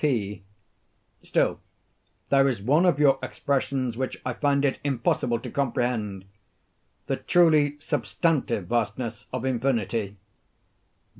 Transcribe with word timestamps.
P. 0.03 0.41
Still, 1.21 1.59
there 2.29 2.47
is 2.49 2.59
one 2.59 2.87
of 2.87 2.97
your 2.97 3.19
expressions 3.21 3.95
which 3.97 4.19
I 4.25 4.33
find 4.33 4.65
it 4.65 4.79
impossible 4.83 5.37
to 5.41 5.51
comprehend—"the 5.51 7.17
truly 7.17 7.79
substantive 7.79 8.65
vastness 8.65 9.27
of 9.31 9.45
infinity." 9.45 10.17